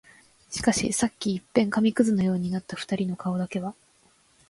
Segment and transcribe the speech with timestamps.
[0.49, 3.75] しかし、さっき一片紙屑のようになった二人の顔だけは、